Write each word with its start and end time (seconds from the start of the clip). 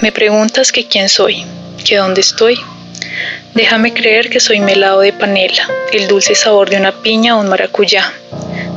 Me 0.00 0.12
preguntas 0.12 0.70
que 0.70 0.86
quién 0.86 1.08
soy, 1.08 1.44
que 1.84 1.96
dónde 1.96 2.20
estoy. 2.20 2.56
Déjame 3.54 3.92
creer 3.92 4.30
que 4.30 4.38
soy 4.38 4.60
melado 4.60 5.00
de 5.00 5.12
panela, 5.12 5.68
el 5.92 6.06
dulce 6.06 6.36
sabor 6.36 6.70
de 6.70 6.76
una 6.76 6.92
piña 6.92 7.36
o 7.36 7.40
un 7.40 7.48
maracuyá. 7.48 8.12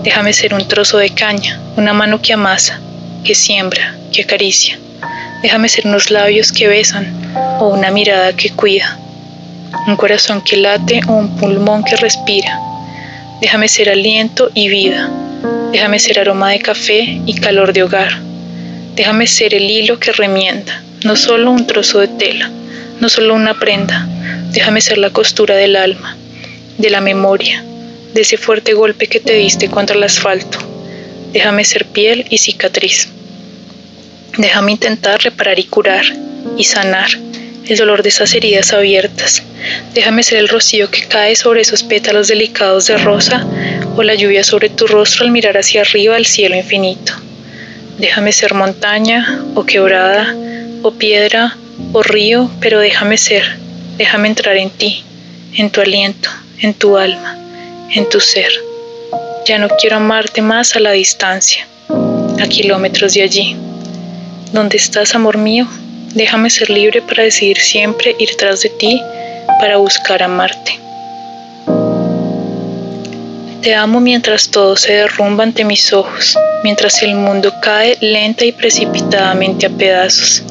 Déjame 0.02 0.34
ser 0.34 0.56
un 0.56 0.68
trozo 0.68 0.98
de 0.98 1.12
caña, 1.12 1.62
una 1.78 1.94
mano 1.94 2.24
que 2.24 2.34
amasa, 2.34 2.82
que 3.24 3.36
siembra, 3.36 3.96
que 4.12 4.24
acaricia. 4.24 4.80
Déjame 5.44 5.70
ser 5.70 5.86
unos 5.86 6.10
labios 6.10 6.52
que 6.52 6.68
besan 6.68 7.14
o 7.60 7.68
una 7.68 7.92
mirada 7.92 8.34
que 8.34 8.50
cuida, 8.50 8.98
un 9.86 9.98
corazón 9.98 10.42
que 10.42 10.58
late 10.58 11.02
o 11.08 11.12
un 11.14 11.38
pulmón 11.38 11.84
que 11.84 11.98
respira. 11.98 12.60
Déjame 13.42 13.68
ser 13.68 13.92
aliento 13.92 14.50
y 14.56 14.70
vida. 14.70 15.08
Déjame 15.72 16.00
ser 16.00 16.20
aroma 16.20 16.50
de 16.50 16.60
café 16.62 17.22
y 17.28 17.36
calor 17.36 17.74
de 17.74 17.84
hogar. 17.84 18.12
Déjame 18.96 19.28
ser 19.28 19.54
el 19.54 19.70
hilo 19.70 20.00
que 20.00 20.12
remienda, 20.14 20.82
no 21.04 21.16
solo 21.16 21.52
un 21.52 21.66
trozo 21.66 22.00
de 22.00 22.08
tela, 22.08 22.52
no 23.00 23.10
solo 23.10 23.34
una 23.34 23.60
prenda. 23.60 24.08
Déjame 24.52 24.82
ser 24.82 24.98
la 24.98 25.10
costura 25.10 25.56
del 25.56 25.76
alma, 25.76 26.16
de 26.78 26.90
la 26.90 27.02
memoria, 27.02 27.64
de 28.14 28.22
ese 28.22 28.38
fuerte 28.38 28.74
golpe 28.74 29.08
que 29.08 29.20
te 29.20 29.34
diste 29.34 29.70
contra 29.70 29.96
el 29.96 30.04
asfalto. 30.04 30.60
Déjame 31.34 31.64
ser 31.64 31.86
piel 31.86 32.26
y 32.30 32.38
cicatriz. 32.38 33.08
Déjame 34.38 34.74
intentar 34.74 35.22
reparar 35.22 35.60
y 35.60 35.64
curar 35.64 36.06
y 36.58 36.64
sanar 36.66 37.10
el 37.68 37.78
dolor 37.78 38.04
de 38.04 38.10
esas 38.10 38.34
heridas 38.34 38.74
abiertas. 38.74 39.44
Déjame 39.94 40.24
ser 40.24 40.40
el 40.40 40.50
rocío 40.50 40.90
que 40.92 41.06
cae 41.06 41.36
sobre 41.36 41.62
esos 41.62 41.84
pétalos 41.84 42.28
delicados 42.28 42.88
de 42.88 42.98
rosa 42.98 43.46
o 43.96 44.04
la 44.04 44.16
lluvia 44.16 44.44
sobre 44.44 44.70
tu 44.70 44.88
rostro 44.88 45.26
al 45.26 45.32
mirar 45.32 45.58
hacia 45.58 45.82
arriba 45.82 46.16
al 46.16 46.26
cielo 46.26 46.56
infinito. 46.56 47.14
Déjame 47.98 48.32
ser 48.32 48.54
montaña 48.54 49.44
o 49.56 49.66
quebrada 49.66 50.36
o 50.82 50.92
piedra 50.92 51.58
o 51.94 52.04
río, 52.04 52.50
pero 52.60 52.80
déjame 52.80 53.18
ser, 53.18 53.44
déjame 53.98 54.28
entrar 54.28 54.58
en 54.58 54.70
ti, 54.70 55.04
en 55.56 55.70
tu 55.70 55.82
aliento, 55.82 56.30
en 56.60 56.74
tu 56.74 56.98
alma, 56.98 57.38
en 57.94 58.08
tu 58.10 58.20
ser. 58.20 58.52
Ya 59.46 59.58
no 59.58 59.68
quiero 59.70 59.98
amarte 59.98 60.42
más 60.42 60.76
a 60.76 60.80
la 60.80 60.92
distancia, 60.92 61.68
a 61.90 62.48
kilómetros 62.48 63.14
de 63.14 63.24
allí. 63.24 63.56
¿Dónde 64.54 64.78
estás, 64.78 65.16
amor 65.16 65.38
mío? 65.38 65.68
Déjame 66.14 66.50
ser 66.50 66.70
libre 66.70 67.02
para 67.02 67.24
decidir 67.24 67.58
siempre 67.58 68.16
ir 68.20 68.36
tras 68.38 68.62
de 68.62 68.70
ti 68.70 69.02
para 69.60 69.78
buscar 69.78 70.22
amarte. 70.22 70.80
Te 73.62 73.76
amo 73.76 74.00
mientras 74.00 74.50
todo 74.50 74.76
se 74.76 74.94
derrumba 74.94 75.44
ante 75.44 75.64
mis 75.64 75.94
ojos, 75.94 76.36
mientras 76.64 77.04
el 77.04 77.14
mundo 77.14 77.54
cae 77.62 77.96
lenta 78.02 78.44
y 78.44 78.52
precipitadamente 78.52 79.68
a 79.68 79.70
pedazos. 79.70 80.44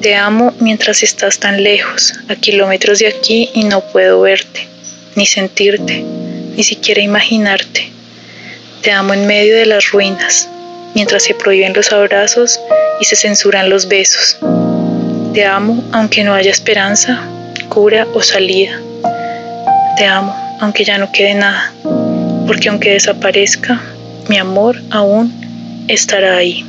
Te 0.00 0.14
amo 0.14 0.54
mientras 0.60 1.02
estás 1.02 1.38
tan 1.38 1.62
lejos, 1.62 2.12
a 2.28 2.36
kilómetros 2.36 2.98
de 2.98 3.08
aquí 3.08 3.50
y 3.54 3.64
no 3.64 3.80
puedo 3.80 4.20
verte, 4.20 4.68
ni 5.14 5.26
sentirte, 5.26 6.02
ni 6.56 6.62
siquiera 6.62 7.00
imaginarte. 7.00 7.90
Te 8.82 8.92
amo 8.92 9.14
en 9.14 9.26
medio 9.26 9.56
de 9.56 9.66
las 9.66 9.90
ruinas, 9.90 10.48
mientras 10.94 11.24
se 11.24 11.34
prohíben 11.34 11.72
los 11.72 11.92
abrazos 11.92 12.60
y 13.00 13.04
se 13.04 13.16
censuran 13.16 13.70
los 13.70 13.88
besos. 13.88 14.38
Te 15.34 15.44
amo 15.44 15.82
aunque 15.92 16.22
no 16.24 16.34
haya 16.34 16.50
esperanza, 16.50 17.22
cura 17.68 18.06
o 18.14 18.22
salida. 18.22 18.80
Te 19.96 20.06
amo 20.06 20.36
aunque 20.60 20.84
ya 20.84 20.98
no 20.98 21.10
quede 21.10 21.34
nada, 21.34 21.72
porque 22.46 22.68
aunque 22.68 22.92
desaparezca, 22.92 23.80
mi 24.28 24.38
amor 24.38 24.80
aún 24.90 25.32
estará 25.88 26.36
ahí. 26.36 26.64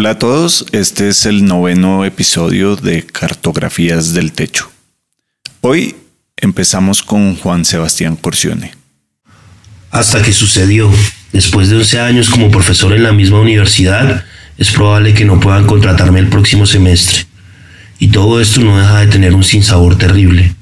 Hola 0.00 0.12
a 0.12 0.18
todos, 0.18 0.64
este 0.72 1.10
es 1.10 1.26
el 1.26 1.44
noveno 1.44 2.06
episodio 2.06 2.74
de 2.74 3.02
Cartografías 3.02 4.14
del 4.14 4.32
Techo. 4.32 4.70
Hoy 5.60 5.94
empezamos 6.38 7.02
con 7.02 7.36
Juan 7.36 7.66
Sebastián 7.66 8.16
Corcione. 8.16 8.72
Hasta 9.90 10.22
que 10.22 10.32
sucedió, 10.32 10.90
después 11.34 11.68
de 11.68 11.76
11 11.76 12.00
años 12.00 12.30
como 12.30 12.50
profesor 12.50 12.94
en 12.94 13.02
la 13.02 13.12
misma 13.12 13.40
universidad, 13.40 14.24
es 14.56 14.70
probable 14.70 15.12
que 15.12 15.26
no 15.26 15.38
puedan 15.38 15.66
contratarme 15.66 16.20
el 16.20 16.28
próximo 16.28 16.64
semestre. 16.64 17.26
Y 17.98 18.08
todo 18.08 18.40
esto 18.40 18.62
no 18.62 18.78
deja 18.78 19.00
de 19.00 19.08
tener 19.08 19.34
un 19.34 19.44
sinsabor 19.44 19.98
terrible. 19.98 20.54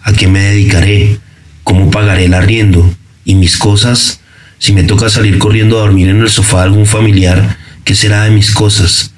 ¿A 0.00 0.14
qué 0.14 0.28
me 0.28 0.40
dedicaré? 0.40 1.18
¿Cómo 1.62 1.90
pagaré 1.90 2.24
el 2.24 2.32
arriendo? 2.32 2.90
¿Y 3.26 3.34
mis 3.34 3.58
cosas? 3.58 4.20
Si 4.58 4.72
me 4.72 4.84
toca 4.84 5.10
salir 5.10 5.36
corriendo 5.38 5.76
a 5.76 5.82
dormir 5.82 6.08
en 6.08 6.22
el 6.22 6.30
sofá 6.30 6.60
de 6.60 6.64
algún 6.64 6.86
familiar, 6.86 7.67
¿Qué 7.88 7.94
será 7.94 8.24
de 8.24 8.30
mis 8.30 8.50
cosas? 8.50 9.12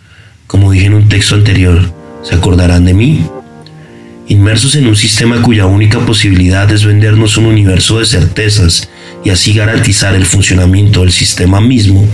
Como 0.47 0.71
dije 0.71 0.87
en 0.87 0.95
un 0.95 1.09
texto 1.09 1.35
anterior, 1.35 1.93
¿se 2.23 2.37
acordarán 2.37 2.85
de 2.85 2.95
mí? 2.95 3.27
Inmersos 4.29 4.77
en 4.77 4.87
un 4.87 4.95
sistema 4.95 5.43
cuya 5.43 5.67
única 5.67 5.99
posibilidad 6.07 6.71
es 6.71 6.85
vendernos 6.85 7.37
un 7.37 7.47
universo 7.47 7.99
de 7.99 8.07
certezas 8.07 8.89
y 9.25 9.31
así 9.31 9.55
garantizar 9.55 10.15
el 10.15 10.25
funcionamiento 10.25 11.01
del 11.01 11.11
sistema 11.11 11.61
mismo, 11.61 12.07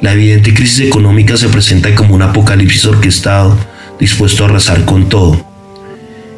la 0.00 0.12
evidente 0.12 0.54
crisis 0.54 0.86
económica 0.86 1.36
se 1.36 1.48
presenta 1.48 1.92
como 1.96 2.14
un 2.14 2.22
apocalipsis 2.22 2.84
orquestado 2.84 3.58
dispuesto 3.98 4.44
a 4.44 4.50
arrasar 4.50 4.84
con 4.84 5.08
todo. 5.08 5.44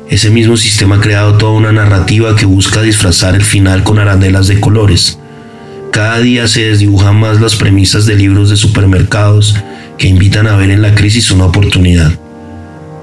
Ese 0.09 0.31
mismo 0.31 0.57
sistema 0.57 0.97
ha 0.97 1.01
creado 1.03 1.37
toda 1.37 1.53
una 1.53 1.71
narrativa 1.71 2.35
que 2.35 2.47
busca 2.47 2.81
disfrazar 2.81 3.35
el 3.35 3.45
final 3.45 3.83
con 3.83 3.99
arandelas 3.99 4.47
de 4.47 4.59
colores, 4.59 5.19
cada 5.91 6.21
día 6.21 6.47
se 6.47 6.67
desdibujan 6.67 7.19
más 7.19 7.41
las 7.41 7.57
premisas 7.57 8.07
de 8.07 8.15
libros 8.15 8.51
de 8.51 8.57
supermercados 8.57 9.57
que 9.99 10.09
invitan 10.09 10.47
a 10.47 10.57
ver 10.57 10.71
en 10.71 10.83
la 10.83 10.95
crisis 10.95 11.31
una 11.31 11.47
oportunidad. 11.47 12.13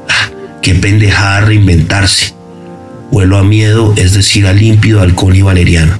Ah, 0.09 0.29
qué 0.61 0.73
pendejada 0.75 1.41
reinventarse. 1.41 2.33
Vuelo 3.11 3.37
a 3.37 3.43
miedo, 3.43 3.93
es 3.97 4.13
decir, 4.13 4.47
a 4.47 4.53
límpido 4.53 5.01
alcohol 5.01 5.35
y 5.35 5.41
valeriana. 5.41 5.99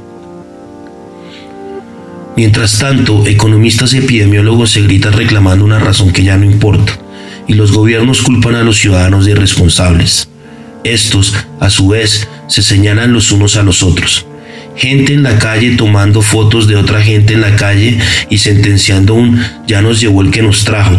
Mientras 2.36 2.78
tanto, 2.78 3.26
economistas 3.26 3.94
y 3.94 3.98
epidemiólogos 3.98 4.72
se 4.72 4.82
gritan 4.82 5.14
reclamando 5.14 5.66
una 5.66 5.80
razón 5.80 6.12
que 6.12 6.24
ya 6.24 6.38
no 6.38 6.46
importa, 6.46 6.98
y 7.48 7.54
los 7.54 7.72
gobiernos 7.72 8.22
culpan 8.22 8.56
a 8.56 8.64
los 8.64 8.78
ciudadanos 8.78 9.26
de 9.26 9.32
irresponsables. 9.32 10.30
Estos, 10.84 11.34
a 11.60 11.70
su 11.70 11.90
vez, 11.90 12.28
se 12.48 12.62
señalan 12.62 13.14
los 13.14 13.32
unos 13.32 13.58
a 13.58 13.64
los 13.64 13.84
otros 13.84 14.28
gente 14.78 15.14
en 15.14 15.24
la 15.24 15.40
calle 15.40 15.76
tomando 15.76 16.22
fotos 16.22 16.68
de 16.68 16.76
otra 16.76 17.02
gente 17.02 17.34
en 17.34 17.42
la 17.42 17.56
calle 17.56 17.98
y 18.30 18.38
sentenciando 18.38 19.16
un 19.16 19.44
ya 19.68 19.82
nos 19.82 20.00
llevó 20.00 20.22
el 20.22 20.32
que 20.32 20.44
nos 20.44 20.64
trajo, 20.64 20.98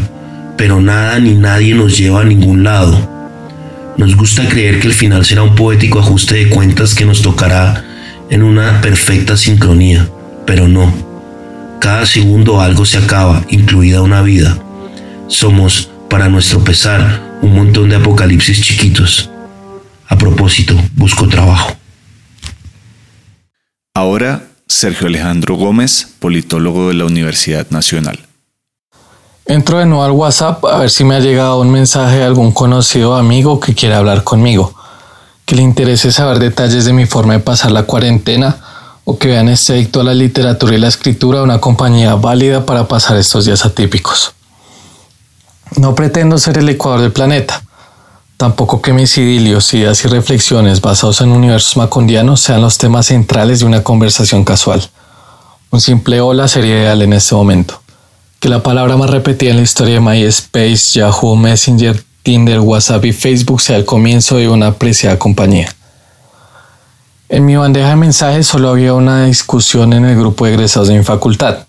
pero 0.57 0.81
nada 0.81 1.19
ni 1.21 1.35
nadie 1.35 1.75
nos 1.75 1.97
lleva 1.97 2.21
a 2.21 2.25
ningún 2.25 2.65
lado. 2.65 3.17
Nos 3.97 4.17
gusta 4.17 4.49
creer 4.49 4.81
que 4.81 4.89
el 4.89 4.93
final 4.93 5.25
será 5.25 5.43
un 5.43 5.55
poético 5.55 6.01
ajuste 6.01 6.35
de 6.37 6.49
cuentas 6.49 6.95
que 6.95 7.05
nos 7.05 7.23
tocará 7.23 7.85
en 8.31 8.43
una 8.43 8.81
perfecta 8.81 9.37
sincronía, 9.37 10.09
pero 10.47 10.69
no. 10.69 10.93
Cada 11.81 12.07
segundo 12.07 12.61
algo 12.61 12.85
se 12.85 12.99
acaba, 12.99 13.45
incluida 13.49 14.03
una 14.03 14.23
vida. 14.23 14.59
Somos, 15.29 15.91
para 16.11 16.29
nuestro 16.29 16.63
pesar, 16.65 17.39
un 17.43 17.55
montón 17.55 17.89
de 17.89 17.97
apocalipsis 17.97 18.61
chiquitos. 18.61 19.31
A 20.09 20.17
propósito, 20.19 20.75
busco 20.97 21.29
trabajo. 21.29 21.77
Ahora, 23.99 24.45
Sergio 24.69 25.09
Alejandro 25.09 25.57
Gómez, 25.57 26.07
politólogo 26.21 26.87
de 26.87 26.95
la 26.95 27.05
Universidad 27.05 27.67
Nacional. 27.71 28.21
Entro 29.45 29.81
de 29.81 29.87
nuevo 29.87 30.05
al 30.05 30.13
WhatsApp 30.13 30.65
a 30.67 30.79
ver 30.79 30.89
si 30.89 31.03
me 31.03 31.17
ha 31.17 31.19
llegado 31.19 31.61
un 31.61 31.73
mensaje 31.73 32.19
de 32.19 32.25
algún 32.25 32.53
conocido 32.53 33.17
amigo 33.17 33.59
que 33.59 33.75
quiera 33.75 33.99
hablar 33.99 34.23
conmigo, 34.23 34.73
que 35.45 35.57
le 35.57 35.63
interese 35.63 36.13
saber 36.13 36.39
detalles 36.39 36.85
de 36.85 36.93
mi 36.93 37.07
forma 37.07 37.33
de 37.33 37.41
pasar 37.41 37.73
la 37.73 37.83
cuarentena 37.83 38.59
o 39.05 39.19
que 39.19 39.27
vean 39.27 39.49
este 39.49 39.73
adicto 39.73 40.01
a 40.01 40.05
la 40.05 40.15
literatura 40.15 40.77
y 40.77 40.79
la 40.79 40.87
escritura 40.87 41.43
una 41.43 41.61
compañía 41.61 42.15
válida 42.15 42.65
para 42.65 42.87
pasar 42.87 43.17
estos 43.17 43.47
días 43.47 43.67
atípicos. 43.67 44.33
No 45.75 45.97
pretendo 45.97 46.39
ser 46.39 46.59
el 46.59 46.69
ecuador 46.69 47.01
del 47.01 47.11
planeta, 47.11 47.65
Tampoco 48.39 48.81
que 48.81 48.93
mis 48.93 49.19
idilios, 49.19 49.75
ideas 49.75 50.05
y 50.05 50.07
reflexiones 50.07 50.81
basados 50.81 51.21
en 51.23 51.33
universos 51.33 51.77
macondianos 51.77 52.41
sean 52.41 52.61
los 52.61 52.79
temas 52.79 53.07
centrales 53.07 53.59
de 53.59 53.67
una 53.67 53.83
conversación 53.83 54.45
casual. 54.45 54.81
Un 55.73 55.81
simple 55.81 56.21
hola 56.21 56.47
sería 56.47 56.77
ideal 56.77 57.03
en 57.03 57.15
este 57.15 57.35
momento. 57.35 57.83
Que 58.39 58.49
la 58.49 58.63
palabra 58.63 58.97
más 58.97 59.11
repetida 59.11 59.51
en 59.51 59.57
la 59.57 59.65
historia 59.65 59.95
de 59.95 60.01
MySpace, 60.01 61.01
Yahoo, 61.01 61.35
Messenger, 61.35 62.01
Tinder, 62.23 62.61
WhatsApp 62.61 63.07
y 63.07 63.13
Facebook 63.13 63.61
sea 63.61 63.77
el 63.77 63.85
comienzo 63.85 64.37
de 64.37 64.49
una 64.49 64.69
apreciada 64.69 65.19
compañía. 65.19 65.75
En 67.29 67.45
mi 67.45 67.57
bandeja 67.57 67.89
de 67.89 67.97
mensajes 67.97 68.47
solo 68.47 68.69
había 68.69 68.95
una 68.95 69.25
discusión 69.25 69.93
en 69.93 70.05
el 70.05 70.17
grupo 70.17 70.47
de 70.47 70.53
egresados 70.55 70.87
de 70.87 70.97
mi 70.97 71.03
facultad, 71.03 71.67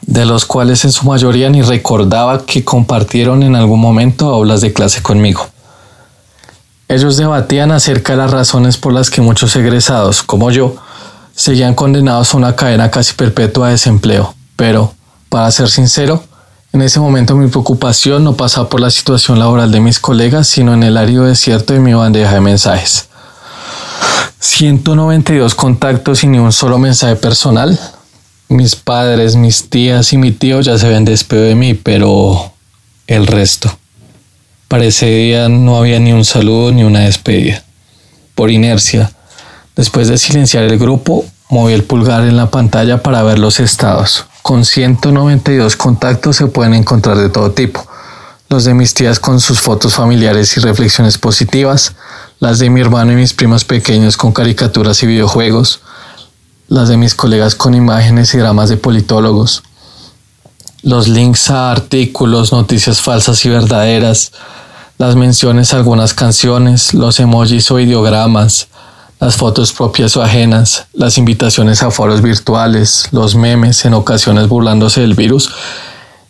de 0.00 0.24
los 0.24 0.44
cuales 0.44 0.84
en 0.84 0.90
su 0.90 1.06
mayoría 1.06 1.48
ni 1.50 1.62
recordaba 1.62 2.44
que 2.44 2.64
compartieron 2.64 3.44
en 3.44 3.54
algún 3.54 3.78
momento 3.78 4.28
aulas 4.28 4.60
de 4.60 4.72
clase 4.72 5.00
conmigo. 5.02 5.51
Ellos 6.92 7.16
debatían 7.16 7.72
acerca 7.72 8.12
de 8.12 8.18
las 8.18 8.30
razones 8.30 8.76
por 8.76 8.92
las 8.92 9.08
que 9.08 9.22
muchos 9.22 9.56
egresados, 9.56 10.22
como 10.22 10.50
yo, 10.50 10.76
seguían 11.34 11.74
condenados 11.74 12.34
a 12.34 12.36
una 12.36 12.54
cadena 12.54 12.90
casi 12.90 13.14
perpetua 13.14 13.68
de 13.68 13.72
desempleo. 13.72 14.34
Pero, 14.56 14.92
para 15.30 15.50
ser 15.52 15.70
sincero, 15.70 16.22
en 16.70 16.82
ese 16.82 17.00
momento 17.00 17.34
mi 17.34 17.48
preocupación 17.48 18.24
no 18.24 18.34
pasaba 18.34 18.68
por 18.68 18.82
la 18.82 18.90
situación 18.90 19.38
laboral 19.38 19.72
de 19.72 19.80
mis 19.80 19.98
colegas, 19.98 20.48
sino 20.48 20.74
en 20.74 20.82
el 20.82 20.98
árido 20.98 21.24
desierto 21.24 21.72
de 21.72 21.80
mi 21.80 21.94
bandeja 21.94 22.34
de 22.34 22.42
mensajes. 22.42 23.08
192 24.40 25.54
contactos 25.54 26.22
y 26.24 26.26
ni 26.26 26.40
un 26.40 26.52
solo 26.52 26.76
mensaje 26.76 27.16
personal. 27.16 27.80
Mis 28.50 28.76
padres, 28.76 29.34
mis 29.34 29.70
tías 29.70 30.12
y 30.12 30.18
mi 30.18 30.30
tío 30.30 30.60
ya 30.60 30.76
se 30.76 30.88
habían 30.88 31.06
despedido 31.06 31.46
de 31.46 31.54
mí, 31.54 31.72
pero 31.72 32.52
el 33.06 33.26
resto. 33.26 33.78
Para 34.72 34.86
ese 34.86 35.04
día 35.04 35.50
no 35.50 35.76
había 35.76 36.00
ni 36.00 36.14
un 36.14 36.24
saludo 36.24 36.72
ni 36.72 36.82
una 36.82 37.00
despedida. 37.00 37.62
Por 38.34 38.50
inercia, 38.50 39.12
después 39.76 40.08
de 40.08 40.16
silenciar 40.16 40.64
el 40.64 40.78
grupo, 40.78 41.26
moví 41.50 41.74
el 41.74 41.84
pulgar 41.84 42.22
en 42.24 42.38
la 42.38 42.50
pantalla 42.50 43.02
para 43.02 43.22
ver 43.22 43.38
los 43.38 43.60
estados. 43.60 44.24
Con 44.40 44.64
192 44.64 45.76
contactos 45.76 46.36
se 46.36 46.46
pueden 46.46 46.72
encontrar 46.72 47.18
de 47.18 47.28
todo 47.28 47.50
tipo. 47.50 47.86
Los 48.48 48.64
de 48.64 48.72
mis 48.72 48.94
tías 48.94 49.20
con 49.20 49.40
sus 49.40 49.60
fotos 49.60 49.92
familiares 49.92 50.56
y 50.56 50.60
reflexiones 50.60 51.18
positivas, 51.18 51.92
las 52.40 52.58
de 52.58 52.70
mi 52.70 52.80
hermano 52.80 53.12
y 53.12 53.16
mis 53.16 53.34
primos 53.34 53.66
pequeños 53.66 54.16
con 54.16 54.32
caricaturas 54.32 55.02
y 55.02 55.06
videojuegos, 55.06 55.82
las 56.68 56.88
de 56.88 56.96
mis 56.96 57.14
colegas 57.14 57.54
con 57.54 57.74
imágenes 57.74 58.32
y 58.32 58.38
dramas 58.38 58.70
de 58.70 58.78
politólogos, 58.78 59.64
los 60.82 61.08
links 61.08 61.50
a 61.50 61.70
artículos, 61.70 62.52
noticias 62.52 63.02
falsas 63.02 63.44
y 63.44 63.50
verdaderas, 63.50 64.32
las 65.02 65.16
menciones 65.16 65.74
a 65.74 65.78
algunas 65.78 66.14
canciones, 66.14 66.94
los 66.94 67.18
emojis 67.18 67.68
o 67.72 67.80
ideogramas, 67.80 68.68
las 69.18 69.34
fotos 69.34 69.72
propias 69.72 70.16
o 70.16 70.22
ajenas, 70.22 70.86
las 70.92 71.18
invitaciones 71.18 71.82
a 71.82 71.90
foros 71.90 72.22
virtuales, 72.22 73.08
los 73.10 73.34
memes 73.34 73.84
en 73.84 73.94
ocasiones 73.94 74.46
burlándose 74.46 75.00
del 75.00 75.14
virus 75.14 75.50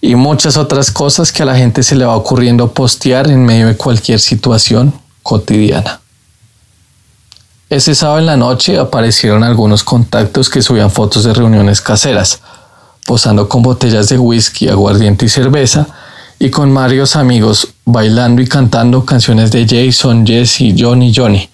y 0.00 0.14
muchas 0.14 0.56
otras 0.56 0.90
cosas 0.90 1.32
que 1.32 1.42
a 1.42 1.46
la 1.46 1.54
gente 1.54 1.82
se 1.82 1.96
le 1.96 2.06
va 2.06 2.16
ocurriendo 2.16 2.72
postear 2.72 3.28
en 3.28 3.44
medio 3.44 3.66
de 3.66 3.76
cualquier 3.76 4.20
situación 4.20 4.94
cotidiana. 5.22 6.00
Ese 7.68 7.94
sábado 7.94 8.20
en 8.20 8.26
la 8.26 8.38
noche 8.38 8.78
aparecieron 8.78 9.44
algunos 9.44 9.84
contactos 9.84 10.48
que 10.48 10.62
subían 10.62 10.90
fotos 10.90 11.24
de 11.24 11.34
reuniones 11.34 11.82
caseras, 11.82 12.40
posando 13.04 13.50
con 13.50 13.60
botellas 13.60 14.08
de 14.08 14.16
whisky, 14.16 14.70
aguardiente 14.70 15.26
y 15.26 15.28
cerveza, 15.28 15.88
y 16.42 16.50
con 16.50 16.74
varios 16.74 17.14
amigos 17.14 17.68
bailando 17.84 18.42
y 18.42 18.48
cantando 18.48 19.04
canciones 19.04 19.52
de 19.52 19.64
Jason, 19.64 20.26
Jesse, 20.26 20.74
Johnny, 20.76 21.14
Johnny, 21.14 21.48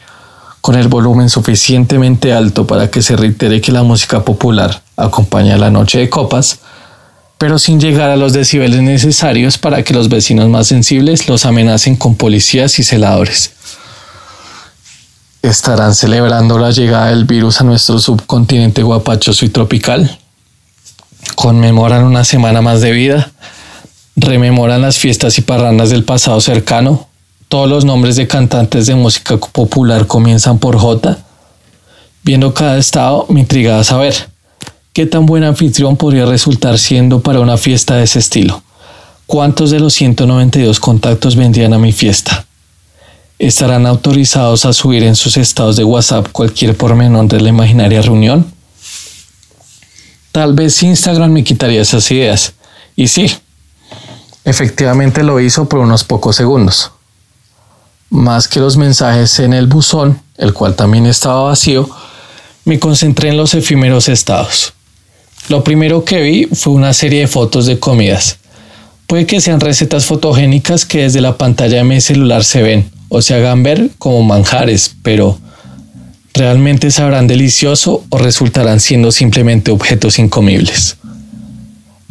con 0.62 0.76
el 0.76 0.88
volumen 0.88 1.28
suficientemente 1.28 2.32
alto 2.32 2.66
para 2.66 2.90
que 2.90 3.02
se 3.02 3.14
reitere 3.14 3.60
que 3.60 3.70
la 3.70 3.82
música 3.82 4.24
popular 4.24 4.80
acompaña 4.96 5.58
la 5.58 5.70
noche 5.70 5.98
de 5.98 6.08
copas, 6.08 6.60
pero 7.36 7.58
sin 7.58 7.78
llegar 7.78 8.08
a 8.08 8.16
los 8.16 8.32
decibeles 8.32 8.80
necesarios 8.80 9.58
para 9.58 9.82
que 9.82 9.92
los 9.92 10.08
vecinos 10.08 10.48
más 10.48 10.68
sensibles 10.68 11.28
los 11.28 11.44
amenacen 11.44 11.94
con 11.94 12.14
policías 12.14 12.78
y 12.78 12.82
celadores. 12.82 13.52
¿Estarán 15.42 15.94
celebrando 15.94 16.58
la 16.58 16.70
llegada 16.70 17.08
del 17.08 17.26
virus 17.26 17.60
a 17.60 17.64
nuestro 17.64 17.98
subcontinente 17.98 18.82
guapachoso 18.82 19.44
y 19.44 19.50
tropical? 19.50 20.18
¿Conmemoran 21.34 22.04
una 22.04 22.24
semana 22.24 22.62
más 22.62 22.80
de 22.80 22.92
vida? 22.92 23.32
Rememoran 24.20 24.82
las 24.82 24.98
fiestas 24.98 25.38
y 25.38 25.42
parrandas 25.42 25.90
del 25.90 26.04
pasado 26.04 26.40
cercano. 26.40 27.06
Todos 27.48 27.68
los 27.68 27.84
nombres 27.84 28.16
de 28.16 28.26
cantantes 28.26 28.86
de 28.86 28.94
música 28.94 29.38
popular 29.38 30.06
comienzan 30.06 30.58
por 30.58 30.76
J. 30.76 31.18
Viendo 32.24 32.52
cada 32.52 32.76
estado, 32.76 33.26
me 33.28 33.40
intrigaba 33.40 33.84
saber 33.84 34.14
qué 34.92 35.06
tan 35.06 35.24
buen 35.24 35.44
anfitrión 35.44 35.96
podría 35.96 36.26
resultar 36.26 36.78
siendo 36.78 37.20
para 37.20 37.40
una 37.40 37.56
fiesta 37.56 37.96
de 37.96 38.04
ese 38.04 38.18
estilo. 38.18 38.62
¿Cuántos 39.26 39.70
de 39.70 39.78
los 39.78 39.94
192 39.94 40.80
contactos 40.80 41.36
vendrían 41.36 41.72
a 41.72 41.78
mi 41.78 41.92
fiesta? 41.92 42.44
¿Estarán 43.38 43.86
autorizados 43.86 44.64
a 44.64 44.72
subir 44.72 45.04
en 45.04 45.14
sus 45.14 45.36
estados 45.36 45.76
de 45.76 45.84
WhatsApp 45.84 46.28
cualquier 46.32 46.76
pormenor 46.76 47.28
de 47.28 47.40
la 47.40 47.50
imaginaria 47.50 48.02
reunión? 48.02 48.46
Tal 50.32 50.54
vez 50.54 50.82
Instagram 50.82 51.30
me 51.30 51.44
quitaría 51.44 51.82
esas 51.82 52.10
ideas. 52.10 52.54
Y 52.96 53.06
sí, 53.08 53.30
Efectivamente 54.48 55.22
lo 55.22 55.40
hizo 55.40 55.68
por 55.68 55.80
unos 55.80 56.04
pocos 56.04 56.34
segundos. 56.34 56.90
Más 58.08 58.48
que 58.48 58.60
los 58.60 58.78
mensajes 58.78 59.40
en 59.40 59.52
el 59.52 59.66
buzón, 59.66 60.22
el 60.38 60.54
cual 60.54 60.74
también 60.74 61.04
estaba 61.04 61.42
vacío, 61.42 61.86
me 62.64 62.78
concentré 62.78 63.28
en 63.28 63.36
los 63.36 63.52
efímeros 63.52 64.08
estados. 64.08 64.72
Lo 65.50 65.62
primero 65.62 66.02
que 66.02 66.22
vi 66.22 66.46
fue 66.46 66.72
una 66.72 66.94
serie 66.94 67.20
de 67.20 67.26
fotos 67.26 67.66
de 67.66 67.78
comidas. 67.78 68.38
Puede 69.06 69.26
que 69.26 69.42
sean 69.42 69.60
recetas 69.60 70.06
fotogénicas 70.06 70.86
que 70.86 71.02
desde 71.02 71.20
la 71.20 71.36
pantalla 71.36 71.76
de 71.76 71.84
mi 71.84 72.00
celular 72.00 72.42
se 72.42 72.62
ven 72.62 72.90
o 73.10 73.20
se 73.20 73.34
hagan 73.34 73.62
ver 73.62 73.90
como 73.98 74.22
manjares, 74.22 74.96
pero 75.02 75.38
¿realmente 76.32 76.90
sabrán 76.90 77.26
delicioso 77.26 78.02
o 78.08 78.16
resultarán 78.16 78.80
siendo 78.80 79.12
simplemente 79.12 79.70
objetos 79.70 80.18
incomibles? 80.18 80.96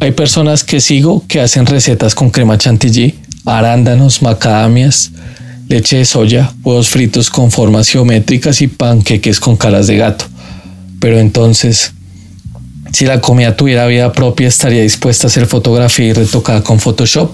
Hay 0.00 0.12
personas 0.12 0.62
que 0.62 0.80
sigo 0.80 1.24
que 1.26 1.40
hacen 1.40 1.66
recetas 1.66 2.14
con 2.14 2.30
crema 2.30 2.56
chantilly, 2.56 3.16
arándanos, 3.44 4.22
macadamias, 4.22 5.10
leche 5.68 5.96
de 5.96 6.04
soya, 6.04 6.52
huevos 6.62 6.88
fritos 6.88 7.30
con 7.30 7.50
formas 7.50 7.88
geométricas 7.88 8.62
y 8.62 8.68
panqueques 8.68 9.40
con 9.40 9.56
caras 9.56 9.88
de 9.88 9.96
gato. 9.96 10.24
Pero 11.00 11.18
entonces, 11.18 11.94
si 12.92 13.06
la 13.06 13.20
comida 13.20 13.56
tuviera 13.56 13.88
vida 13.88 14.12
propia, 14.12 14.46
¿estaría 14.46 14.82
dispuesta 14.82 15.26
a 15.26 15.30
hacer 15.30 15.46
fotografía 15.46 16.06
y 16.06 16.12
retocada 16.12 16.62
con 16.62 16.78
Photoshop? 16.78 17.32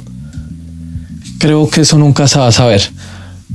Creo 1.39 1.69
que 1.69 1.83
eso 1.83 1.99
nunca 1.99 2.27
se 2.29 2.39
va 2.39 2.47
a 2.47 2.53
saber. 2.53 2.81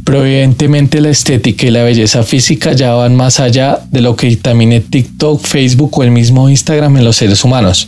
Pero 0.06 0.24
evidentemente 0.24 1.02
la 1.02 1.10
estética 1.10 1.66
y 1.66 1.72
la 1.72 1.82
belleza 1.82 2.22
física 2.22 2.74
ya 2.74 2.94
van 2.94 3.16
más 3.16 3.40
allá 3.40 3.80
de 3.90 4.02
lo 4.02 4.16
que 4.16 4.28
dictamine 4.28 4.82
TikTok, 4.82 5.44
Facebook 5.44 5.98
o 5.98 6.04
el 6.04 6.12
mismo 6.12 6.48
Instagram 6.48 6.98
en 6.98 7.06
los 7.06 7.18
seres 7.18 7.44
humanos 7.44 7.88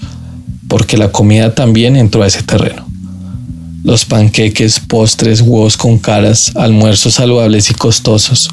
porque 0.72 0.96
la 0.96 1.12
comida 1.12 1.54
también 1.54 1.98
entró 1.98 2.24
a 2.24 2.28
ese 2.28 2.44
terreno. 2.44 2.88
Los 3.84 4.06
panqueques, 4.06 4.80
postres, 4.80 5.42
huevos 5.42 5.76
con 5.76 6.00
caras, 6.00 6.54
almuerzos 6.56 7.16
saludables 7.16 7.70
y 7.70 7.74
costosos, 7.74 8.50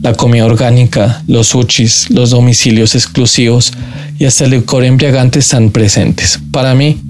la 0.00 0.14
comida 0.14 0.46
orgánica, 0.46 1.24
los 1.26 1.48
sushis, 1.48 2.10
los 2.10 2.30
domicilios 2.30 2.94
exclusivos 2.94 3.72
y 4.20 4.26
hasta 4.26 4.44
el 4.44 4.52
licor 4.52 4.84
embriagante 4.84 5.40
están 5.40 5.70
presentes. 5.70 6.38
Para 6.52 6.76
mí, 6.76 7.00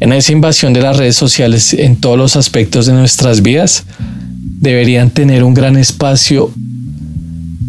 en 0.00 0.14
esa 0.14 0.32
invasión 0.32 0.72
de 0.72 0.80
las 0.80 0.96
redes 0.96 1.16
sociales 1.16 1.74
en 1.74 1.96
todos 1.96 2.16
los 2.16 2.36
aspectos 2.36 2.86
de 2.86 2.94
nuestras 2.94 3.42
vidas, 3.42 3.84
deberían 4.60 5.10
tener 5.10 5.44
un 5.44 5.52
gran 5.52 5.76
espacio 5.76 6.50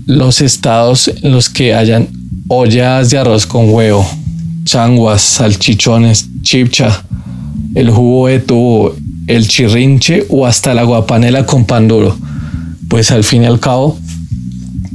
los 0.06 0.40
estados 0.40 1.12
en 1.22 1.34
los 1.34 1.50
que 1.50 1.74
hayan 1.74 2.08
ollas 2.48 3.10
de 3.10 3.18
arroz 3.18 3.46
con 3.46 3.70
huevo, 3.70 4.10
changuas, 4.66 5.22
salchichones, 5.22 6.28
chipcha, 6.42 7.04
el 7.76 7.92
jugo 7.92 8.28
de 8.28 8.40
tubo, 8.40 8.96
el 9.28 9.48
chirrinche 9.48 10.26
o 10.30 10.46
hasta 10.46 10.74
la 10.74 10.84
guapanela 10.84 11.46
con 11.46 11.66
pan 11.66 11.88
duro. 11.88 12.18
Pues 12.90 13.12
al 13.12 13.24
fin 13.24 13.44
y 13.44 13.46
al 13.46 13.60
cabo, 13.60 13.98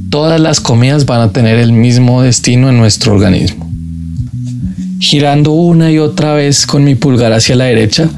todas 0.09 0.39
las 0.39 0.59
comidas 0.59 1.05
van 1.05 1.21
a 1.21 1.31
tener 1.31 1.57
el 1.57 1.71
mismo 1.71 2.21
destino 2.21 2.69
en 2.69 2.77
nuestro 2.77 3.13
organismo. 3.13 3.69
Girando 4.99 5.51
una 5.51 5.91
y 5.91 5.97
otra 5.97 6.33
vez 6.33 6.65
con 6.65 6.83
mi 6.83 6.95
pulgar 6.95 7.33
hacia 7.33 7.55
la 7.55 7.65
derecha, 7.65 8.09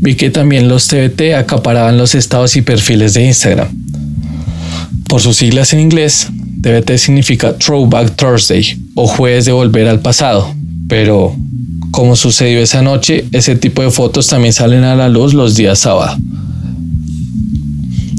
vi 0.00 0.14
que 0.14 0.30
también 0.30 0.68
los 0.68 0.88
TBT 0.88 1.34
acaparaban 1.36 1.98
los 1.98 2.14
estados 2.14 2.56
y 2.56 2.62
perfiles 2.62 3.12
de 3.14 3.26
Instagram. 3.26 3.68
Por 5.08 5.20
sus 5.20 5.36
siglas 5.36 5.72
en 5.72 5.80
inglés, 5.80 6.28
TBT 6.62 6.96
significa 6.96 7.56
Throwback 7.56 8.16
Thursday 8.16 8.80
o 8.94 9.06
jueves 9.06 9.44
de 9.44 9.52
volver 9.52 9.88
al 9.88 10.00
pasado, 10.00 10.54
pero 10.88 11.34
como 11.90 12.16
sucedió 12.16 12.60
esa 12.60 12.82
noche, 12.82 13.24
ese 13.32 13.56
tipo 13.56 13.82
de 13.82 13.90
fotos 13.90 14.26
también 14.26 14.52
salen 14.52 14.84
a 14.84 14.94
la 14.94 15.08
luz 15.08 15.34
los 15.34 15.56
días 15.56 15.78
sábado. 15.78 16.16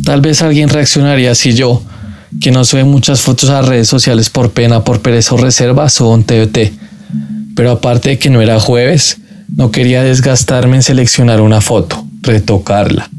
Tal 0.04 0.22
vez 0.22 0.42
alguien 0.42 0.70
reaccionaría 0.70 1.36
si 1.36 1.54
yo, 1.54 1.82
que 2.42 2.52
no 2.52 2.66
sube 2.66 2.84
muchas 2.84 3.22
fotos 3.22 3.50
a 3.50 3.62
redes 3.62 3.88
sociales 3.88 4.30
por 4.30 4.52
pena, 4.52 4.84
por 4.84 5.02
pereza 5.02 5.36
o 5.36 5.38
reserva, 5.38 5.90
soy 5.90 6.14
un 6.14 6.24
TBT. 6.24 6.72
Pero 7.56 7.72
aparte 7.72 8.10
de 8.10 8.20
que 8.20 8.30
no 8.30 8.42
era 8.42 8.60
jueves, 8.60 9.18
no 9.56 9.72
quería 9.72 10.04
desgastarme 10.04 10.78
en 10.78 10.84
seleccionar 10.84 11.42
una 11.42 11.62
foto, 11.62 12.06
retocarla, 12.22 13.10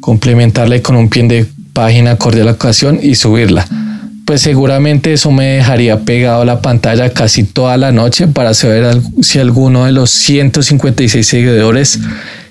complementarla 0.00 0.82
con 0.82 0.96
un 0.96 1.08
pie 1.08 1.28
de 1.28 1.46
página 1.72 2.12
acorde 2.12 2.42
a 2.42 2.44
la 2.44 2.52
ocasión 2.52 2.98
y 3.02 3.14
subirla 3.14 3.66
pues 4.28 4.42
seguramente 4.42 5.14
eso 5.14 5.30
me 5.30 5.46
dejaría 5.46 6.00
pegado 6.00 6.42
a 6.42 6.44
la 6.44 6.60
pantalla 6.60 7.08
casi 7.14 7.44
toda 7.44 7.78
la 7.78 7.92
noche 7.92 8.26
para 8.26 8.52
saber 8.52 9.00
si 9.22 9.38
alguno 9.38 9.86
de 9.86 9.92
los 9.92 10.10
156 10.10 11.26
seguidores 11.26 11.98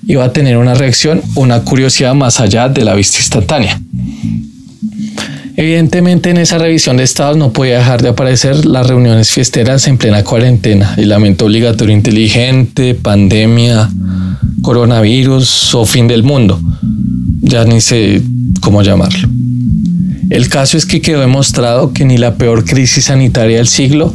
iba 0.07 0.25
a 0.25 0.34
tener 0.34 0.57
una 0.57 0.74
reacción 0.74 1.22
o 1.36 1.41
una 1.41 1.60
curiosidad 1.60 2.15
más 2.15 2.39
allá 2.39 2.67
de 2.67 2.84
la 2.84 2.96
vista 2.96 3.19
instantánea. 3.19 3.79
Evidentemente 5.55 6.31
en 6.31 6.38
esa 6.38 6.57
revisión 6.57 6.98
de 6.98 7.03
estados 7.03 7.38
no 7.38 7.53
podía 7.53 7.77
dejar 7.77 8.01
de 8.01 8.10
aparecer 8.10 8.65
las 8.65 8.88
reuniones 8.88 9.29
fiesteras 9.29 9.88
en 9.88 10.00
plena 10.00 10.24
cuarentena, 10.24 10.96
aislamiento 10.98 11.46
obligatorio 11.46 11.93
inteligente, 11.93 12.96
pandemia, 12.96 13.88
coronavirus 14.63 15.75
o 15.75 15.86
fin 15.86 16.07
del 16.07 16.24
mundo. 16.24 16.60
Ya 17.41 17.65
ni 17.65 17.81
sé 17.81 18.24
cómo 18.62 18.81
llamarlo. 18.81 19.37
El 20.29 20.50
caso 20.50 20.77
es 20.77 20.86
que 20.86 21.01
quedó 21.01 21.22
demostrado 21.22 21.93
que 21.93 22.03
ni 22.05 22.17
la 22.17 22.36
peor 22.36 22.65
crisis 22.65 23.05
sanitaria 23.05 23.57
del 23.57 23.67
siglo 23.67 24.13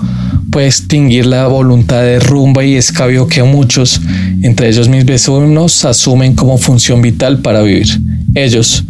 puede 0.50 0.66
extinguir 0.66 1.24
la 1.24 1.46
voluntad 1.46 2.02
de 2.02 2.20
rumba 2.20 2.62
y 2.64 2.74
escabio 2.74 3.26
que 3.26 3.42
muchos, 3.42 4.00
entre 4.42 4.68
ellos 4.68 4.88
mis 4.90 5.06
vecinos, 5.06 5.84
asumen 5.86 6.34
como 6.34 6.58
función 6.58 7.00
vital 7.00 7.40
para 7.40 7.62
vivir. 7.62 7.88
Ellos, 8.34 8.84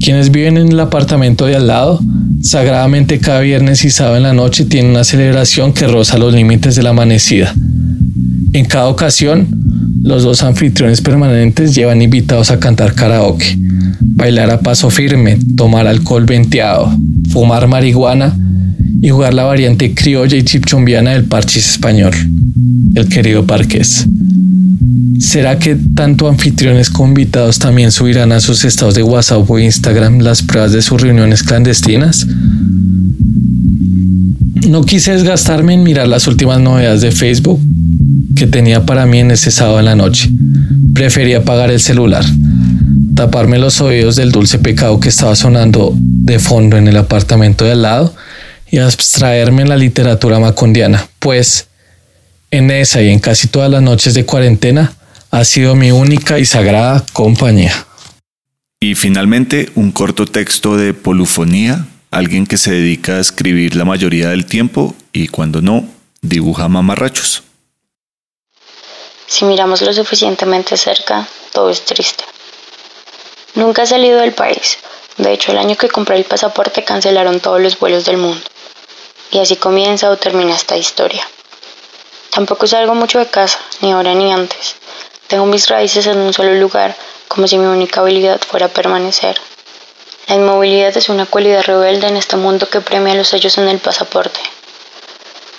quienes 0.00 0.30
viven 0.30 0.56
en 0.56 0.68
el 0.68 0.80
apartamento 0.80 1.44
de 1.44 1.56
al 1.56 1.66
lado, 1.66 2.00
sagradamente 2.42 3.18
cada 3.18 3.40
viernes 3.40 3.84
y 3.84 3.90
sábado 3.90 4.16
en 4.16 4.22
la 4.22 4.32
noche 4.32 4.64
tienen 4.64 4.92
una 4.92 5.04
celebración 5.04 5.74
que 5.74 5.86
roza 5.86 6.16
los 6.16 6.32
límites 6.32 6.74
de 6.76 6.82
la 6.82 6.90
amanecida. 6.90 7.54
En 8.54 8.64
cada 8.64 8.86
ocasión, 8.86 9.48
los 10.02 10.22
dos 10.22 10.42
anfitriones 10.42 11.00
permanentes 11.00 11.74
llevan 11.74 12.00
invitados 12.00 12.50
a 12.50 12.58
cantar 12.58 12.94
karaoke, 12.94 13.58
bailar 14.14 14.50
a 14.50 14.60
paso 14.60 14.90
firme, 14.90 15.38
tomar 15.56 15.86
alcohol 15.86 16.24
venteado, 16.24 16.96
fumar 17.30 17.68
marihuana 17.68 18.36
y 19.02 19.10
jugar 19.10 19.34
la 19.34 19.44
variante 19.44 19.94
criolla 19.94 20.36
y 20.36 20.42
chipchombiana 20.42 21.10
del 21.10 21.24
parchis 21.24 21.70
español, 21.70 22.14
el 22.94 23.08
querido 23.08 23.46
Parqués. 23.46 24.06
¿Será 25.18 25.58
que 25.58 25.76
tanto 25.94 26.28
anfitriones 26.28 26.90
como 26.90 27.08
invitados 27.08 27.58
también 27.58 27.92
subirán 27.92 28.32
a 28.32 28.40
sus 28.40 28.64
estados 28.64 28.94
de 28.94 29.02
WhatsApp 29.02 29.48
o 29.48 29.58
Instagram 29.58 30.20
las 30.20 30.42
pruebas 30.42 30.72
de 30.72 30.82
sus 30.82 31.00
reuniones 31.00 31.42
clandestinas? 31.42 32.26
No 34.68 34.82
quise 34.84 35.12
desgastarme 35.12 35.74
en 35.74 35.82
mirar 35.82 36.08
las 36.08 36.26
últimas 36.26 36.60
novedades 36.60 37.00
de 37.00 37.12
Facebook 37.12 37.60
que 38.34 38.46
tenía 38.46 38.84
para 38.84 39.06
mí 39.06 39.18
en 39.18 39.30
ese 39.30 39.50
sábado 39.50 39.78
en 39.78 39.84
la 39.84 39.94
noche. 39.94 40.30
Preferí 40.94 41.34
apagar 41.34 41.70
el 41.70 41.80
celular, 41.80 42.24
taparme 43.14 43.58
los 43.58 43.80
oídos 43.80 44.16
del 44.16 44.32
dulce 44.32 44.58
pecado 44.58 45.00
que 45.00 45.08
estaba 45.08 45.36
sonando 45.36 45.92
de 45.94 46.38
fondo 46.38 46.76
en 46.76 46.88
el 46.88 46.96
apartamento 46.96 47.64
de 47.64 47.72
al 47.72 47.82
lado 47.82 48.14
y 48.70 48.78
abstraerme 48.78 49.62
en 49.62 49.68
la 49.68 49.76
literatura 49.76 50.38
macondiana, 50.38 51.08
pues 51.18 51.68
en 52.50 52.70
esa 52.70 53.02
y 53.02 53.10
en 53.10 53.20
casi 53.20 53.48
todas 53.48 53.70
las 53.70 53.82
noches 53.82 54.14
de 54.14 54.24
cuarentena 54.24 54.92
ha 55.30 55.44
sido 55.44 55.74
mi 55.74 55.90
única 55.90 56.38
y 56.38 56.44
sagrada 56.44 57.04
compañía. 57.12 57.72
Y 58.80 58.94
finalmente, 58.94 59.70
un 59.74 59.92
corto 59.92 60.26
texto 60.26 60.76
de 60.76 60.92
polufonía, 60.92 61.86
alguien 62.10 62.46
que 62.46 62.58
se 62.58 62.70
dedica 62.70 63.16
a 63.16 63.20
escribir 63.20 63.76
la 63.76 63.84
mayoría 63.84 64.28
del 64.28 64.46
tiempo 64.46 64.94
y 65.12 65.28
cuando 65.28 65.62
no, 65.62 65.88
dibuja 66.20 66.68
mamarrachos. 66.68 67.42
Si 69.26 69.44
miramos 69.44 69.82
lo 69.82 69.92
suficientemente 69.92 70.76
cerca, 70.76 71.26
todo 71.52 71.70
es 71.70 71.84
triste. 71.84 72.24
Nunca 73.54 73.82
he 73.82 73.86
salido 73.86 74.20
del 74.20 74.32
país. 74.32 74.78
De 75.16 75.32
hecho, 75.32 75.52
el 75.52 75.58
año 75.58 75.76
que 75.76 75.88
compré 75.88 76.16
el 76.16 76.24
pasaporte 76.24 76.82
cancelaron 76.82 77.40
todos 77.40 77.60
los 77.60 77.78
vuelos 77.78 78.04
del 78.04 78.16
mundo. 78.16 78.44
Y 79.30 79.38
así 79.38 79.56
comienza 79.56 80.10
o 80.10 80.16
termina 80.16 80.54
esta 80.54 80.76
historia. 80.76 81.26
Tampoco 82.30 82.66
salgo 82.66 82.94
mucho 82.94 83.20
de 83.20 83.26
casa, 83.26 83.60
ni 83.80 83.92
ahora 83.92 84.12
ni 84.14 84.32
antes. 84.32 84.74
Tengo 85.28 85.46
mis 85.46 85.68
raíces 85.68 86.06
en 86.08 86.18
un 86.18 86.32
solo 86.32 86.54
lugar, 86.54 86.96
como 87.28 87.46
si 87.46 87.56
mi 87.56 87.66
única 87.66 88.00
habilidad 88.00 88.40
fuera 88.40 88.68
permanecer. 88.68 89.40
La 90.26 90.34
inmovilidad 90.34 90.96
es 90.96 91.08
una 91.08 91.26
cualidad 91.26 91.62
rebelde 91.62 92.08
en 92.08 92.16
este 92.16 92.36
mundo 92.36 92.68
que 92.68 92.80
premia 92.80 93.14
los 93.14 93.28
sellos 93.28 93.56
en 93.58 93.68
el 93.68 93.78
pasaporte. 93.78 94.40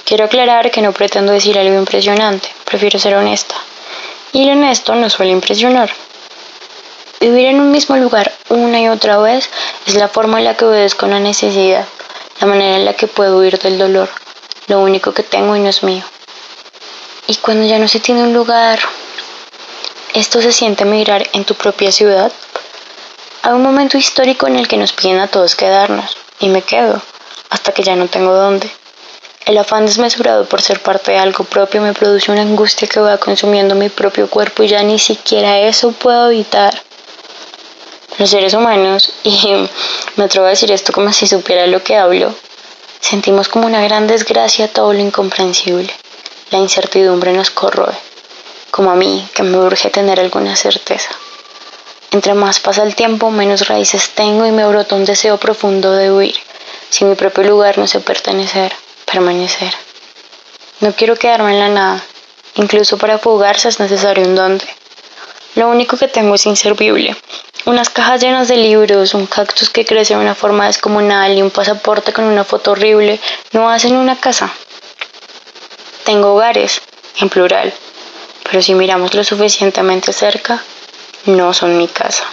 Quiero 0.04 0.26
aclarar 0.26 0.70
que 0.70 0.82
no 0.82 0.92
pretendo 0.92 1.32
decir 1.32 1.58
algo 1.58 1.76
impresionante, 1.80 2.50
prefiero 2.66 3.00
ser 3.00 3.16
honesta. 3.16 3.56
Y 4.34 4.46
lo 4.46 4.52
honesto 4.52 4.96
no 4.96 5.10
suele 5.10 5.32
impresionar. 5.32 5.92
Vivir 7.20 7.48
en 7.48 7.62
un 7.62 7.72
mismo 7.72 7.96
lugar 7.98 8.32
una 8.50 8.80
y 8.82 8.90
otra 8.90 9.18
vez 9.18 9.50
es 9.86 9.96
la 9.96 10.08
forma 10.08 10.40
en 10.40 10.46
la 10.46 10.56
que 10.56 10.66
obedezco 10.66 11.08
la 11.08 11.20
necesidad, 11.20 11.86
la 12.42 12.48
manera 12.48 12.76
en 12.76 12.86
la 12.86 12.94
que 12.94 13.08
puedo 13.08 13.38
huir 13.38 13.58
del 13.60 13.78
dolor, 13.78 14.10
lo 14.68 14.82
único 14.82 15.14
que 15.14 15.24
tengo 15.24 15.56
y 15.56 15.60
no 15.60 15.70
es 15.70 15.84
mío. 15.84 16.04
Y 17.28 17.36
cuando 17.36 17.66
ya 17.66 17.80
no 17.80 17.88
se 17.88 18.00
tiene 18.00 18.24
un 18.24 18.34
lugar, 18.34 18.80
esto 20.14 20.42
se 20.42 20.52
siente 20.52 20.86
migrar 20.86 21.28
en 21.34 21.46
tu 21.46 21.56
propia 21.56 21.92
ciudad. 21.92 22.32
Hay 23.42 23.54
un 23.54 23.64
momento 23.64 23.98
histórico 23.98 24.48
en 24.48 24.58
el 24.58 24.68
que 24.68 24.78
nos 24.78 24.94
piden 24.94 25.20
a 25.20 25.28
todos 25.28 25.56
quedarnos, 25.56 26.18
y 26.40 26.50
me 26.50 26.62
quedo, 26.62 27.02
hasta 27.50 27.72
que 27.72 27.84
ya 27.84 27.96
no 27.96 28.08
tengo 28.08 28.34
dónde. 28.34 28.70
El 29.46 29.58
afán 29.60 29.86
desmesurado 29.86 30.46
por 30.46 30.62
ser 30.62 30.82
parte 30.82 31.12
de 31.12 31.20
algo 31.20 31.44
propio 31.44 31.80
me 31.82 31.94
produce 31.94 32.32
una 32.32 32.42
angustia 32.42 32.88
que 32.88 33.00
va 33.00 33.20
consumiendo 33.20 33.76
mi 33.76 33.90
propio 33.90 34.28
cuerpo 34.28 34.64
y 34.64 34.70
ya 34.70 34.82
ni 34.82 34.98
siquiera 34.98 35.60
eso 35.60 35.92
puedo 35.92 36.32
evitar. 36.32 36.85
Los 38.18 38.30
seres 38.30 38.54
humanos, 38.54 39.12
y 39.24 39.54
me 40.16 40.24
atrevo 40.24 40.46
a 40.46 40.50
decir 40.50 40.72
esto 40.72 40.94
como 40.94 41.12
si 41.14 41.28
supiera 41.28 41.68
lo 41.68 41.84
que 41.84 41.98
hablo, 41.98 42.34
sentimos 43.00 43.50
como 43.50 43.66
una 43.68 43.82
gran 43.82 44.08
desgracia 44.08 44.72
todo 44.72 44.94
lo 44.94 45.00
incomprensible. 45.00 45.94
La 46.52 46.60
incertidumbre 46.60 47.34
nos 47.34 47.50
corroe 47.50 47.96
como 48.76 48.92
a 48.92 48.96
mí, 48.96 49.26
que 49.34 49.42
me 49.42 49.58
urge 49.58 49.90
tener 49.90 50.20
alguna 50.20 50.54
certeza. 50.58 51.12
Entre 52.12 52.34
más 52.34 52.60
pasa 52.60 52.84
el 52.84 52.94
tiempo, 52.94 53.32
menos 53.32 53.70
raíces 53.70 54.10
tengo 54.10 54.46
y 54.46 54.52
me 54.52 54.68
brota 54.68 54.96
un 54.96 55.06
deseo 55.06 55.38
profundo 55.38 55.94
de 55.94 56.12
huir, 56.12 56.36
si 56.90 57.06
mi 57.06 57.16
propio 57.16 57.46
lugar 57.46 57.78
no 57.78 57.88
sé 57.88 58.02
pertenecer, 58.02 58.74
permanecer. 59.06 59.74
No 60.82 60.92
quiero 60.92 61.16
quedarme 61.16 61.54
en 61.54 61.60
la 61.62 61.70
nada, 61.70 62.04
incluso 62.56 62.98
para 62.98 63.18
fugarse 63.18 63.70
es 63.70 63.80
necesario 63.80 64.26
un 64.26 64.36
dónde. 64.36 64.68
Lo 65.56 65.70
único 65.70 65.96
que 65.96 66.10
tengo 66.10 66.36
es 66.36 66.46
inservible. 66.46 67.16
Unas 67.66 67.90
cajas 67.90 68.22
llenas 68.22 68.48
de 68.48 68.58
libros, 68.58 69.16
un 69.16 69.26
cactus 69.26 69.72
que 69.72 69.86
crece 69.86 70.14
de 70.14 70.20
una 70.20 70.36
forma 70.36 70.68
descomunal 70.68 71.36
y 71.36 71.42
un 71.42 71.50
pasaporte 71.50 72.14
con 72.14 72.26
una 72.26 72.44
foto 72.44 72.72
horrible 72.72 73.20
no 73.54 73.70
hacen 73.70 73.96
una 73.96 74.16
casa. 74.16 74.52
Tengo 76.06 76.34
hogares, 76.34 76.80
en 77.20 77.30
plural, 77.30 77.74
pero 78.44 78.62
si 78.62 78.76
miramos 78.76 79.16
lo 79.16 79.24
suficientemente 79.24 80.14
cerca, 80.14 80.62
no 81.26 81.54
son 81.54 81.78
mi 81.78 81.88
casa. 81.88 82.24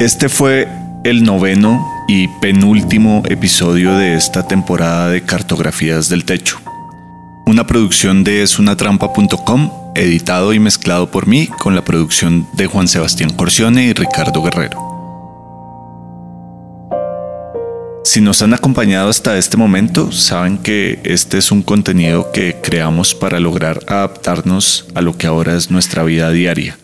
Este 0.00 0.30
fue 0.30 0.66
el 1.04 1.22
noveno 1.22 1.86
y 2.08 2.28
penúltimo 2.40 3.22
episodio 3.28 3.98
de 3.98 4.14
esta 4.14 4.48
temporada 4.48 5.08
de 5.10 5.22
Cartografías 5.22 6.08
del 6.08 6.24
Techo. 6.24 6.58
Una 7.44 7.66
producción 7.66 8.24
de 8.24 8.42
esunatrampa.com, 8.42 9.70
editado 9.94 10.52
y 10.52 10.58
mezclado 10.58 11.10
por 11.10 11.26
mí 11.26 11.46
con 11.46 11.74
la 11.74 11.84
producción 11.84 12.46
de 12.54 12.66
Juan 12.66 12.88
Sebastián 12.88 13.30
Corcione 13.30 13.84
y 13.84 13.92
Ricardo 13.92 14.42
Guerrero. 14.42 14.90
Si 18.02 18.20
nos 18.20 18.42
han 18.42 18.54
acompañado 18.54 19.08
hasta 19.08 19.38
este 19.38 19.56
momento, 19.56 20.10
saben 20.10 20.58
que 20.58 21.00
este 21.04 21.38
es 21.38 21.52
un 21.52 21.62
contenido 21.62 22.32
que 22.32 22.56
creamos 22.60 23.14
para 23.14 23.38
lograr 23.38 23.80
adaptarnos 23.86 24.86
a 24.94 25.00
lo 25.00 25.16
que 25.16 25.26
ahora 25.26 25.54
es 25.54 25.70
nuestra 25.70 26.02
vida 26.02 26.30
diaria. 26.30 26.76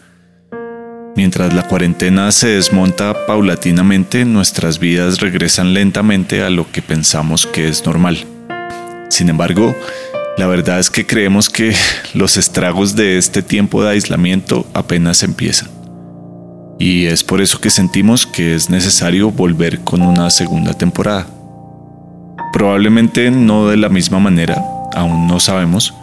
Mientras 1.16 1.54
la 1.54 1.66
cuarentena 1.66 2.30
se 2.30 2.48
desmonta 2.48 3.26
paulatinamente, 3.26 4.26
nuestras 4.26 4.78
vidas 4.78 5.18
regresan 5.20 5.72
lentamente 5.72 6.42
a 6.42 6.50
lo 6.50 6.70
que 6.70 6.82
pensamos 6.82 7.46
que 7.46 7.68
es 7.68 7.86
normal. 7.86 8.18
Sin 9.08 9.30
embargo, 9.30 9.74
la 10.36 10.46
verdad 10.46 10.78
es 10.78 10.90
que 10.90 11.06
creemos 11.06 11.48
que 11.48 11.74
los 12.14 12.36
estragos 12.36 12.96
de 12.96 13.18
este 13.18 13.42
tiempo 13.42 13.82
de 13.82 13.90
aislamiento 13.90 14.66
apenas 14.74 15.22
empiezan 15.22 15.76
y 16.78 17.06
es 17.06 17.24
por 17.24 17.40
eso 17.40 17.60
que 17.60 17.70
sentimos 17.70 18.26
que 18.26 18.54
es 18.54 18.68
necesario 18.70 19.30
volver 19.30 19.80
con 19.80 20.02
una 20.02 20.30
segunda 20.30 20.74
temporada. 20.74 21.26
Probablemente 22.52 23.30
no 23.30 23.68
de 23.68 23.76
la 23.76 23.88
misma 23.88 24.18
manera, 24.18 24.62
aún 24.94 25.26
no 25.26 25.40
sabemos, 25.40 25.94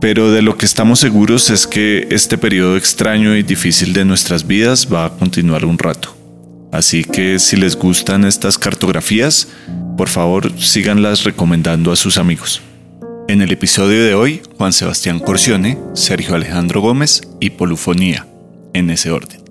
pero 0.00 0.30
de 0.30 0.42
lo 0.42 0.56
que 0.56 0.66
estamos 0.66 1.00
seguros 1.00 1.50
es 1.50 1.66
que 1.66 2.08
este 2.10 2.38
periodo 2.38 2.76
extraño 2.76 3.36
y 3.36 3.42
difícil 3.42 3.92
de 3.92 4.04
nuestras 4.04 4.46
vidas 4.46 4.88
va 4.92 5.06
a 5.06 5.10
continuar 5.10 5.64
un 5.64 5.78
rato. 5.78 6.14
Así 6.72 7.04
que 7.04 7.38
si 7.38 7.56
les 7.56 7.76
gustan 7.76 8.24
estas 8.24 8.58
cartografías, 8.58 9.48
por 9.96 10.08
favor 10.08 10.52
síganlas 10.60 11.24
recomendando 11.24 11.90
a 11.90 11.96
sus 11.96 12.18
amigos. 12.18 12.60
En 13.28 13.42
el 13.42 13.50
episodio 13.50 14.04
de 14.04 14.14
hoy, 14.14 14.40
Juan 14.56 14.72
Sebastián 14.72 15.18
Corcione, 15.18 15.76
Sergio 15.94 16.36
Alejandro 16.36 16.80
Gómez 16.80 17.22
y 17.40 17.50
Polufonía, 17.50 18.24
en 18.72 18.88
ese 18.88 19.10
orden. 19.10 19.42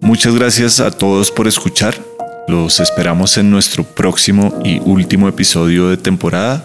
Muchas 0.00 0.32
gracias 0.36 0.78
a 0.78 0.92
todos 0.92 1.32
por 1.32 1.48
escuchar. 1.48 1.96
Los 2.46 2.78
esperamos 2.78 3.36
en 3.36 3.50
nuestro 3.50 3.82
próximo 3.82 4.60
y 4.64 4.78
último 4.84 5.26
episodio 5.26 5.88
de 5.88 5.96
temporada. 5.96 6.64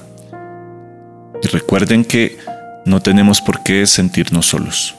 Y 1.41 1.47
recuerden 1.47 2.05
que 2.05 2.37
no 2.85 3.01
tenemos 3.01 3.41
por 3.41 3.63
qué 3.63 3.87
sentirnos 3.87 4.45
solos. 4.45 4.98